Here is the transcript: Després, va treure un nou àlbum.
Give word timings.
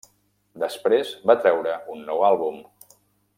Després, 0.63 1.11
va 1.31 1.35
treure 1.43 1.75
un 1.97 2.03
nou 2.09 2.25
àlbum. 2.31 2.59